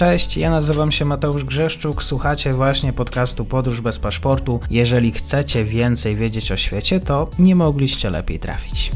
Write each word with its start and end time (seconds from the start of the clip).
Cześć, 0.00 0.36
ja 0.36 0.50
nazywam 0.50 0.92
się 0.92 1.04
Mateusz 1.04 1.44
Grzeszczuk, 1.44 2.02
słuchacie 2.02 2.52
właśnie 2.52 2.92
podcastu 2.92 3.44
Podróż 3.44 3.80
bez 3.80 3.98
paszportu. 3.98 4.60
Jeżeli 4.70 5.10
chcecie 5.10 5.64
więcej 5.64 6.14
wiedzieć 6.14 6.52
o 6.52 6.56
świecie, 6.56 7.00
to 7.00 7.30
nie 7.38 7.54
mogliście 7.54 8.10
lepiej 8.10 8.38
trafić. 8.38 8.90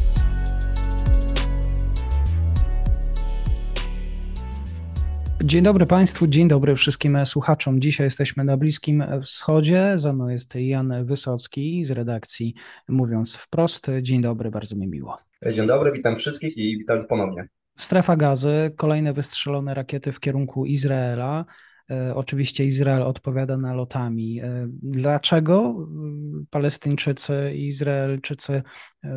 Dzień 5.44 5.62
dobry 5.62 5.86
Państwu, 5.86 6.26
dzień 6.26 6.48
dobry 6.48 6.76
wszystkim 6.76 7.26
słuchaczom. 7.26 7.80
Dzisiaj 7.80 8.06
jesteśmy 8.06 8.44
na 8.44 8.56
Bliskim 8.56 9.04
Wschodzie. 9.22 9.92
Za 9.94 10.12
mną 10.12 10.28
jest 10.28 10.54
Jan 10.54 11.04
Wysocki 11.04 11.84
z 11.84 11.90
redakcji 11.90 12.54
Mówiąc 12.88 13.36
Wprost. 13.36 13.86
Dzień 14.02 14.22
dobry, 14.22 14.50
bardzo 14.50 14.76
mi 14.76 14.86
miło. 14.86 15.18
Dzień 15.52 15.66
dobry, 15.66 15.92
witam 15.92 16.16
wszystkich 16.16 16.56
i 16.56 16.78
witam 16.78 17.06
ponownie. 17.06 17.48
Strefa 17.76 18.16
gazy, 18.16 18.72
kolejne 18.76 19.12
wystrzelone 19.12 19.74
rakiety 19.74 20.12
w 20.12 20.20
kierunku 20.20 20.66
Izraela. 20.66 21.44
E, 21.90 22.14
oczywiście 22.14 22.64
Izrael 22.64 23.02
odpowiada 23.02 23.56
nalotami. 23.56 24.40
E, 24.40 24.66
dlaczego 24.82 25.54
e, 25.54 26.44
Palestyńczycy 26.50 27.52
i 27.54 27.66
Izraelczycy, 27.66 28.62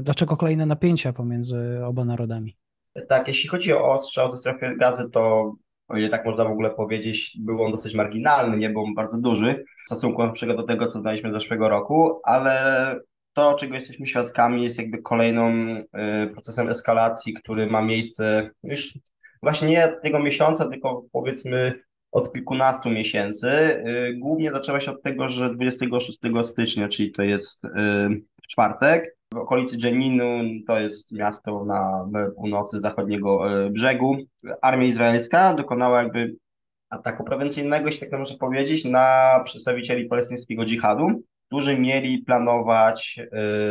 dlaczego 0.02 0.38
kolejne 0.38 0.66
napięcia 0.66 1.14
pomiędzy 1.14 1.80
oba 1.86 2.06
narodami? 2.06 2.58
Tak, 3.10 3.28
jeśli 3.28 3.50
chodzi 3.50 3.74
o 3.74 3.94
ostrzał 3.94 4.32
ze 4.32 4.38
strefy 4.38 4.76
gazy, 4.80 5.10
to 5.10 5.54
o 5.88 5.98
ile 5.98 6.10
tak 6.10 6.26
można 6.26 6.46
w 6.46 6.52
ogóle 6.52 6.70
powiedzieć, 6.70 7.38
był 7.40 7.64
on 7.64 7.72
dosyć 7.72 7.96
marginalny, 7.96 8.58
nie 8.58 8.70
był 8.70 8.84
on 8.84 8.96
bardzo 8.96 9.18
duży 9.18 9.64
w 9.86 9.90
stosunku 9.90 10.22
do 10.48 10.64
tego, 10.64 10.88
co 10.88 11.00
znaliśmy 11.00 11.32
zeszłego 11.32 11.70
roku, 11.70 12.20
ale 12.24 12.96
to, 13.38 13.54
czego 13.54 13.74
jesteśmy 13.74 14.08
świadkami, 14.08 14.64
jest 14.64 14.78
jakby 14.78 15.02
kolejną 15.02 15.52
y, 15.52 16.28
procesem 16.34 16.70
eskalacji, 16.70 17.34
który 17.34 17.68
ma 17.68 17.82
miejsce 17.82 18.50
już 18.64 19.00
właśnie 19.44 19.68
nie 19.68 19.86
od 19.86 20.02
tego 20.02 20.20
miesiąca, 20.20 20.70
tylko 20.70 21.04
powiedzmy 21.12 21.80
od 22.12 22.34
kilkunastu 22.34 22.90
miesięcy. 22.90 23.48
Y, 23.48 24.14
głównie 24.20 24.52
zaczęła 24.52 24.80
się 24.80 24.92
od 24.92 25.04
tego, 25.04 25.30
że 25.30 25.54
26 25.54 26.20
stycznia, 26.44 26.88
czyli 26.88 27.12
to 27.12 27.22
jest 27.22 27.66
y, 27.66 27.70
w 28.44 28.48
czwartek, 28.48 29.16
w 29.34 29.38
okolicy 29.38 29.78
Dżeninu, 29.78 30.44
to 30.68 30.80
jest 30.80 31.12
miasto 31.12 31.66
na 31.66 32.10
północy 32.36 32.82
zachodniego 32.82 33.46
brzegu, 33.70 34.18
armia 34.62 34.86
izraelska 34.86 35.54
dokonała 35.54 36.04
jakby 36.04 36.36
ataku 36.90 37.24
prewencyjnego, 37.24 37.86
jeśli 37.86 38.10
tak 38.10 38.20
można 38.20 38.38
powiedzieć, 38.38 38.86
na 38.86 39.40
przedstawicieli 39.46 40.06
palestyńskiego 40.06 40.66
dżihadu 40.66 41.24
którzy 41.48 41.80
mieli 41.80 42.18
planować 42.20 43.20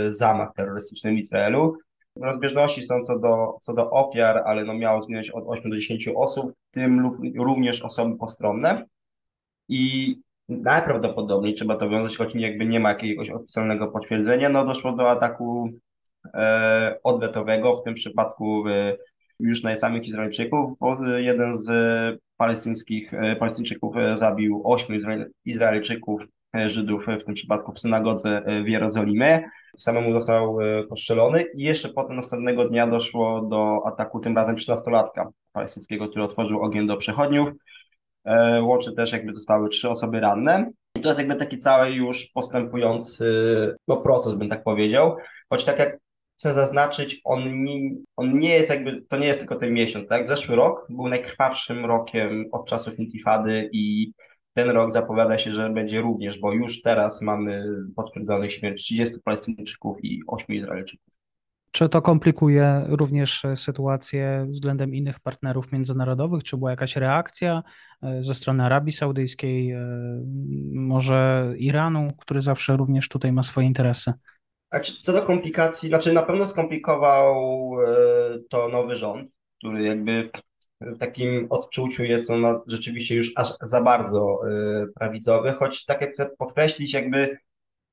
y, 0.09 0.15
zamach 0.15 0.53
terrorystyczny 0.57 1.11
w 1.11 1.19
Izraelu. 1.19 1.77
Rozbieżności 2.21 2.83
są 2.83 3.01
co 3.01 3.19
do, 3.19 3.57
co 3.61 3.75
do 3.75 3.91
ofiar, 3.91 4.43
ale 4.47 4.65
no 4.65 4.75
miało 4.75 5.03
zginąć 5.03 5.31
od 5.31 5.45
8 5.47 5.71
do 5.71 5.77
10 5.77 6.09
osób, 6.09 6.53
w 6.71 6.75
tym 6.75 7.11
również 7.39 7.83
osoby 7.83 8.17
postronne. 8.17 8.85
I 9.69 10.17
najprawdopodobniej 10.49 11.55
trzeba 11.55 11.77
to 11.77 11.89
wiązać, 11.89 12.17
choć 12.17 12.35
jakby 12.35 12.67
nie 12.67 12.81
ma 12.81 12.89
jakiegoś 12.89 13.31
oficjalnego 13.31 13.89
potwierdzenia, 13.89 14.49
no 14.49 14.65
doszło 14.65 14.93
do 14.93 15.11
ataku 15.11 15.71
e, 16.35 16.99
odwetowego, 17.03 17.77
w 17.77 17.83
tym 17.85 17.95
przypadku 17.95 18.69
e, 18.69 18.97
już 19.41 19.63
na 19.63 19.77
samych 19.77 20.07
Izraelczyków, 20.07 20.79
bo 20.79 21.07
jeden 21.17 21.57
z 21.57 21.69
palestyńskich, 22.37 23.15
e, 23.15 23.37
Palestyńczyków 23.37 23.97
e, 23.97 24.19
zabił 24.19 24.63
ośmiu 24.65 25.01
Izraelczyków 25.45 26.23
Żydów, 26.67 27.07
w 27.21 27.25
tym 27.25 27.35
przypadku 27.35 27.73
w 27.73 27.79
synagodze 27.79 28.43
w 28.65 28.69
Jerozolimie. 28.69 29.51
Samemu 29.77 30.13
został 30.13 30.61
e, 30.61 30.85
postrzelony 30.85 31.43
i 31.43 31.63
jeszcze 31.63 31.89
potem 31.89 32.17
następnego 32.17 32.69
dnia 32.69 32.87
doszło 32.87 33.41
do 33.41 33.87
ataku 33.87 34.21
tym 34.21 34.37
razem 34.37 34.57
13-latka 34.57 35.27
palestyńskiego, 35.53 36.09
który 36.09 36.25
otworzył 36.25 36.63
ogień 36.63 36.87
do 36.87 36.97
przechodniów. 36.97 37.49
E, 38.25 38.63
łącznie 38.63 38.93
też 38.93 39.13
jakby 39.13 39.35
zostały 39.35 39.69
trzy 39.69 39.91
osoby 39.91 40.21
ranne. 40.21 40.71
I 40.99 41.01
to 41.01 41.09
jest 41.09 41.21
jakby 41.21 41.37
taki 41.37 41.59
cały 41.59 41.91
już 41.91 42.27
postępujący 42.35 43.27
no, 43.89 43.97
proces, 43.97 44.35
bym 44.35 44.49
tak 44.49 44.65
powiedział. 44.65 45.17
Choć 45.51 45.65
tak 45.65 45.79
jak 45.79 45.99
chcę 46.39 46.55
zaznaczyć, 46.55 47.21
on 47.25 47.63
nie, 47.65 47.91
on 48.17 48.39
nie 48.39 48.51
jest 48.51 48.71
jakby, 48.71 49.03
to 49.09 49.17
nie 49.17 49.27
jest 49.27 49.39
tylko 49.39 49.57
ten 49.57 49.73
miesiąc, 49.73 50.09
tak? 50.09 50.27
Zeszły 50.27 50.57
rok 50.57 50.87
był 50.91 51.09
najkrwawszym 51.09 51.85
rokiem 51.85 52.45
od 52.53 52.69
czasów 52.69 52.99
Intifady 52.99 53.71
i 53.73 54.13
ten 54.57 54.71
rok 54.71 54.93
zapowiada 54.93 55.39
się, 55.39 55.53
że 55.53 55.71
będzie 55.71 56.01
również, 56.01 56.39
bo 56.39 56.53
już 56.53 56.83
teraz 56.83 57.23
mamy 57.23 57.65
potwierdzonych 57.97 58.53
śmierć 58.53 58.83
30 58.83 59.21
Palestyńczyków 59.25 59.99
i 60.03 60.23
8 60.27 60.57
Izraelczyków. 60.57 61.15
Czy 61.71 61.89
to 61.89 62.03
komplikuje 62.03 62.85
również 62.89 63.43
sytuację 63.55 64.47
względem 64.49 64.95
innych 64.95 65.21
partnerów 65.21 65.73
międzynarodowych? 65.73 66.45
Czy 66.45 66.57
była 66.57 66.71
jakaś 66.71 66.97
reakcja 66.97 67.63
e, 68.03 68.23
ze 68.23 68.35
strony 68.35 68.65
Arabii 68.65 68.93
Saudyjskiej, 68.93 69.73
e, 69.73 69.81
może 70.75 71.53
Iranu, 71.59 72.09
który 72.19 72.43
zawsze 72.43 72.77
również 72.77 73.09
tutaj 73.09 73.33
ma 73.33 73.43
swoje 73.43 73.67
interesy? 73.67 74.13
Co 75.03 75.13
do 75.13 75.23
komplikacji, 75.23 75.89
znaczy 75.89 76.13
na 76.13 76.23
pewno 76.23 76.47
skomplikował 76.47 77.37
e, 77.81 78.39
to 78.51 78.69
nowy 78.69 78.97
rząd, 78.97 79.31
który 79.59 79.83
jakby 79.83 80.31
w 80.81 80.99
takim 80.99 81.47
odczuciu 81.51 82.05
jest 82.05 82.31
on 82.31 82.61
rzeczywiście 82.67 83.15
już 83.15 83.33
aż 83.37 83.55
za 83.63 83.81
bardzo 83.81 84.41
y, 84.49 84.93
prawicowy, 84.95 85.53
choć 85.53 85.85
tak 85.85 86.01
jak 86.01 86.13
chcę 86.13 86.31
podkreślić, 86.39 86.95
jakby 86.95 87.39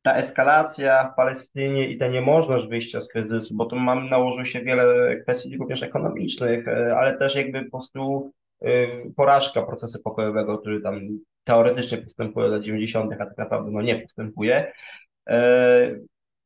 ta 0.02 0.16
eskalacja 0.16 1.10
w 1.14 1.16
Palestynie 1.16 1.90
i 1.90 1.98
ta 1.98 2.08
niemożność 2.08 2.68
wyjścia 2.68 3.02
z 3.02 3.08
kryzysu, 3.08 3.56
bo 3.56 3.66
tu 3.66 3.76
mamy 3.76 4.10
nałożył 4.10 4.46
się 4.46 4.62
wiele 4.62 5.16
kwestii 5.16 5.58
również 5.58 5.84
ekonomicznych, 5.84 6.68
y, 6.68 6.96
ale 6.96 7.18
też 7.18 7.36
jakby 7.36 7.64
po 7.64 7.72
prostu 7.72 8.32
y, 8.64 8.68
porażka 9.16 9.62
procesu 9.62 10.02
pokojowego, 10.02 10.58
który 10.58 10.82
tam 10.82 11.00
teoretycznie 11.44 11.98
postępuje 11.98 12.48
od 12.48 12.64
90., 12.64 13.14
a 13.14 13.18
tak 13.18 13.38
naprawdę 13.38 13.72
no 13.72 13.82
nie 13.82 14.00
postępuje. 14.00 14.74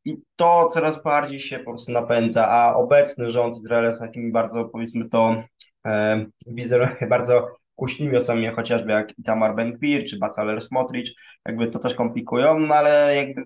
I 0.05 0.17
to 0.35 0.67
coraz 0.71 1.03
bardziej 1.03 1.39
się 1.39 1.59
po 1.59 1.65
prostu 1.65 1.91
napędza, 1.91 2.47
a 2.47 2.75
obecny 2.75 3.29
rząd 3.29 3.55
Izraela 3.55 3.87
jest 3.87 3.99
takimi 3.99 4.31
bardzo, 4.31 4.65
powiedzmy 4.65 5.09
to, 5.09 5.43
wizerunek 6.47 7.09
bardzo 7.09 7.47
kuśnymi 7.75 8.17
osobami, 8.17 8.47
chociażby 8.47 8.91
jak 8.91 9.19
Itamar 9.19 9.55
Ben-Gvir 9.55 10.05
czy 10.05 10.17
Bacalel 10.19 10.61
Smotrich, 10.61 11.09
jakby 11.45 11.67
to 11.67 11.79
też 11.79 11.95
komplikują, 11.95 12.59
no 12.59 12.75
ale 12.75 13.15
jakby 13.15 13.43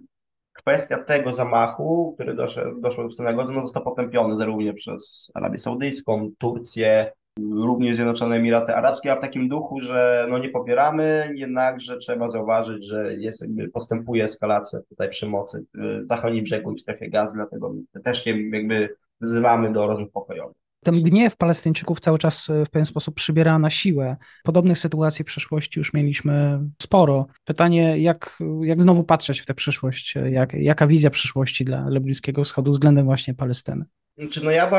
kwestia 0.54 1.04
tego 1.04 1.32
zamachu, 1.32 2.14
który 2.16 2.36
doszedł, 2.36 2.82
doszło 2.82 3.08
w 3.08 3.14
synagodze, 3.14 3.54
no 3.54 3.62
został 3.62 3.84
potępiony 3.84 4.38
zarówno 4.38 4.74
przez 4.74 5.32
Arabię 5.34 5.60
Saudyjską, 5.60 6.32
Turcję, 6.38 7.12
również 7.40 7.96
Zjednoczone 7.96 8.36
Emiraty 8.36 8.76
Arabskie, 8.76 9.12
a 9.12 9.16
w 9.16 9.22
takim 9.22 9.50
duchu, 9.50 9.80
że 9.80 10.28
no 10.30 10.38
nie 10.38 10.50
popieramy, 10.50 11.34
jednakże 11.36 11.98
trzeba 11.98 12.30
zauważyć, 12.30 12.86
że 12.86 13.14
jest 13.14 13.46
postępuje 13.74 14.24
eskalacja 14.24 14.80
tutaj 14.90 15.10
przemocy 15.10 15.66
w 15.74 16.08
zachodnim 16.08 16.44
brzegu 16.44 16.72
i 16.72 16.76
w 16.76 16.82
strefie 16.82 17.10
gazy, 17.10 17.36
dlatego 17.36 17.74
też 18.04 18.26
jakby 18.26 18.96
wzywamy 19.22 19.74
do 19.74 19.88
rozmów 19.88 20.12
pokojowych. 20.12 20.61
Ten 20.84 21.04
gniew 21.04 21.38
Palestyńczyków 21.38 22.00
cały 22.00 22.20
czas 22.20 22.50
e, 22.50 22.66
w 22.66 22.70
pewien 22.70 22.86
sposób 22.86 23.16
przybiera 23.16 23.60
na 23.60 23.70
siłę. 23.70 24.18
Podobnych 24.44 24.80
sytuacji 24.80 25.24
w 25.24 25.28
przeszłości 25.28 25.80
już 25.80 25.94
mieliśmy 25.94 26.60
sporo. 26.82 27.28
Pytanie, 27.46 28.00
jak, 28.00 28.40
jak 28.62 28.82
znowu 28.82 29.04
patrzeć 29.04 29.40
w 29.40 29.46
tę 29.46 29.54
przyszłość? 29.54 30.16
Jak, 30.32 30.54
jaka 30.54 30.88
wizja 30.88 31.10
przyszłości 31.10 31.66
dla, 31.66 31.86
Bliskiego 32.02 32.44
Wschodu 32.44 32.72
względem 32.72 33.06
właśnie 33.06 33.34
Palestyny? 33.34 33.86
Znaczy, 34.18 34.46
no 34.46 34.52
ja 34.52 34.72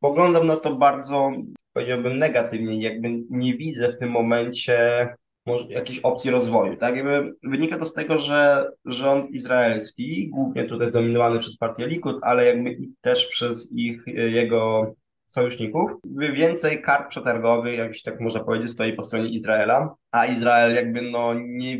poglądam 0.00 0.46
na 0.46 0.56
to 0.56 0.76
bardzo, 0.76 1.32
powiedziałbym, 1.72 2.18
negatywnie. 2.18 2.82
Jakby 2.82 3.08
nie 3.30 3.56
widzę 3.56 3.88
w 3.88 3.98
tym 3.98 4.10
momencie 4.10 5.08
jakiejś 5.68 5.98
opcji 5.98 6.30
rozwoju. 6.30 6.76
Tak? 6.76 6.96
Jakby 6.96 7.34
wynika 7.42 7.78
to 7.78 7.84
z 7.84 7.94
tego, 7.94 8.18
że 8.18 8.68
rząd 8.84 9.30
izraelski, 9.30 10.28
głównie 10.28 10.64
tutaj 10.64 10.88
zdominowany 10.88 11.38
przez 11.38 11.56
partię 11.56 11.86
Likud, 11.86 12.16
ale 12.22 12.46
jakby 12.46 12.72
i 12.72 12.92
też 13.00 13.26
przez 13.26 13.72
ich, 13.72 14.02
jego 14.06 14.94
sojuszników. 15.26 15.90
Więcej 16.34 16.82
kart 16.82 17.08
przetargowych, 17.08 17.78
jak 17.78 17.96
się 17.96 18.02
tak 18.10 18.20
można 18.20 18.44
powiedzieć, 18.44 18.70
stoi 18.70 18.92
po 18.92 19.02
stronie 19.02 19.30
Izraela, 19.30 19.94
a 20.10 20.26
Izrael 20.26 20.74
jakby 20.74 21.02
no 21.02 21.34
nie, 21.34 21.78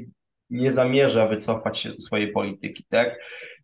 nie 0.50 0.72
zamierza 0.72 1.26
wycofać 1.26 1.78
się 1.78 1.88
ze 1.88 2.00
swojej 2.00 2.32
polityki, 2.32 2.84
tak? 2.88 3.18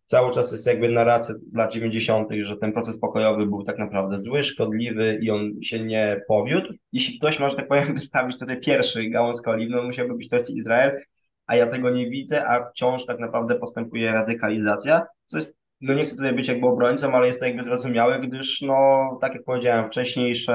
Cały 0.05 0.33
czas 0.33 0.51
jest 0.51 0.67
jakby 0.67 0.89
narracja 0.89 1.35
z 1.35 1.55
lat 1.55 1.73
90., 1.73 2.29
że 2.41 2.57
ten 2.57 2.73
proces 2.73 2.99
pokojowy 2.99 3.45
był 3.45 3.63
tak 3.63 3.77
naprawdę 3.77 4.19
zły, 4.19 4.43
szkodliwy 4.43 5.19
i 5.21 5.31
on 5.31 5.51
się 5.61 5.79
nie 5.79 6.21
powiódł. 6.27 6.73
Jeśli 6.91 7.19
ktoś, 7.19 7.39
może 7.39 7.55
tak 7.55 7.67
powiem, 7.67 7.93
wystawić 7.93 8.39
tutaj 8.39 8.59
pierwszy 8.59 9.09
gałązkę 9.09 9.51
oliwną, 9.51 9.83
musiałby 9.83 10.15
być 10.15 10.29
to 10.29 10.37
Izrael, 10.49 11.01
a 11.45 11.55
ja 11.55 11.67
tego 11.67 11.89
nie 11.89 12.09
widzę, 12.09 12.47
a 12.47 12.69
wciąż 12.69 13.05
tak 13.05 13.19
naprawdę 13.19 13.55
postępuje 13.55 14.11
radykalizacja, 14.11 15.05
co 15.25 15.37
jest 15.37 15.62
no 15.83 15.93
nie 15.93 16.03
chcę 16.03 16.15
tutaj 16.15 16.33
być 16.33 16.47
jakby 16.47 16.67
obrońcą, 16.67 17.13
ale 17.13 17.27
jest 17.27 17.39
to 17.39 17.45
jakby 17.45 17.63
zrozumiałe, 17.63 18.19
gdyż 18.19 18.61
no, 18.61 19.09
tak 19.21 19.33
jak 19.33 19.43
powiedziałem, 19.43 19.87
wcześniejsze 19.87 20.53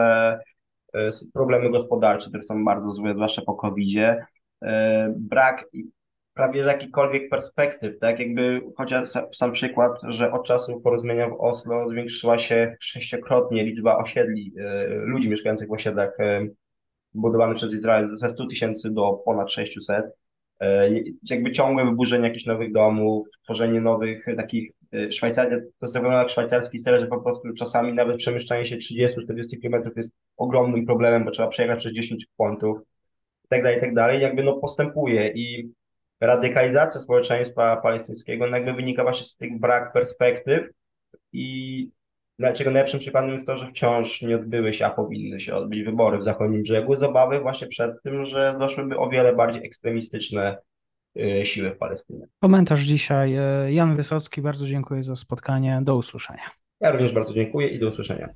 e, 0.94 1.10
problemy 1.34 1.70
gospodarcze, 1.70 2.28
które 2.28 2.42
są 2.42 2.64
bardzo 2.64 2.90
złe, 2.90 3.14
zwłaszcza 3.14 3.42
po 3.42 3.54
COVID-zie, 3.54 4.26
e, 4.62 5.14
brak 5.16 5.64
prawie 6.34 6.60
jakichkolwiek 6.60 7.30
perspektyw, 7.30 7.98
tak 7.98 8.20
jakby 8.20 8.60
chociaż 8.76 9.08
sam 9.32 9.52
przykład, 9.52 9.92
że 10.02 10.32
od 10.32 10.46
czasu 10.46 10.80
porozumienia 10.80 11.28
w 11.28 11.40
Oslo 11.40 11.88
zwiększyła 11.88 12.38
się 12.38 12.76
sześciokrotnie 12.80 13.64
liczba 13.64 13.96
osiedli, 13.96 14.52
e, 14.58 14.86
ludzi 14.88 15.30
mieszkających 15.30 15.68
w 15.68 15.72
osiedlach 15.72 16.16
budowany 17.14 17.54
przez 17.54 17.74
Izrael 17.74 18.16
ze 18.16 18.30
100 18.30 18.46
tysięcy 18.46 18.90
do 18.90 19.12
ponad 19.24 19.52
600. 19.52 20.04
E, 20.60 20.90
jakby 21.30 21.52
ciągłe 21.52 21.84
wyburzenie 21.84 22.28
jakichś 22.28 22.46
nowych 22.46 22.72
domów, 22.72 23.26
tworzenie 23.44 23.80
nowych 23.80 24.26
takich 24.36 24.72
Szwajcaria, 25.10 25.58
to 25.80 25.86
wygląda 25.92 26.18
jak 26.18 26.30
szwajcarski 26.30 26.78
ser, 26.78 27.00
że 27.00 27.06
po 27.06 27.20
prostu 27.20 27.52
czasami 27.52 27.92
nawet 27.92 28.16
przemieszczanie 28.16 28.64
się 28.64 28.76
30-40 28.76 29.08
km 29.62 29.82
jest 29.96 30.12
ogromnym 30.36 30.86
problemem, 30.86 31.24
bo 31.24 31.30
trzeba 31.30 31.48
przejechać 31.48 31.78
przez 31.78 31.92
10 31.92 32.26
punktów 32.36 32.78
i 33.44 33.48
tak 33.48 33.62
dalej, 33.62 33.78
i 33.78 33.80
tak 33.80 33.94
dalej. 33.94 34.22
Jakby 34.22 34.42
no 34.42 34.56
postępuje 34.56 35.32
i 35.34 35.72
radykalizacja 36.20 37.00
społeczeństwa 37.00 37.76
palestyńskiego 37.76 38.46
no 38.46 38.56
jakby 38.56 38.72
wynika 38.72 39.02
właśnie 39.02 39.26
z 39.26 39.36
tych 39.36 39.60
brak 39.60 39.92
perspektyw 39.92 40.68
i 41.32 41.90
Dlaczego 42.38 42.70
najlepszym 42.70 43.00
przykładem 43.00 43.30
jest 43.30 43.46
to, 43.46 43.56
że 43.56 43.66
wciąż 43.66 44.22
nie 44.22 44.36
odbyły 44.36 44.72
się, 44.72 44.86
a 44.86 44.90
powinny 44.90 45.40
się 45.40 45.54
odbyć 45.54 45.82
wybory 45.82 46.18
w 46.18 46.24
zachodnim 46.24 46.62
brzegu 46.62 46.96
z 46.96 47.02
obawy 47.02 47.40
właśnie 47.40 47.66
przed 47.66 48.02
tym, 48.02 48.26
że 48.26 48.56
doszłyby 48.58 48.98
o 48.98 49.08
wiele 49.08 49.34
bardziej 49.34 49.66
ekstremistyczne 49.66 50.56
y, 51.16 51.44
siły 51.44 51.70
w 51.70 51.78
Palestynie. 51.78 52.26
Komentarz 52.40 52.80
dzisiaj. 52.80 53.38
Y, 53.66 53.72
Jan 53.72 53.96
Wysocki, 53.96 54.42
bardzo 54.42 54.66
dziękuję 54.66 55.02
za 55.02 55.16
spotkanie. 55.16 55.80
Do 55.82 55.96
usłyszenia. 55.96 56.50
Ja 56.80 56.90
również 56.90 57.12
bardzo 57.12 57.34
dziękuję 57.34 57.68
i 57.68 57.78
do 57.78 57.88
usłyszenia. 57.88 58.28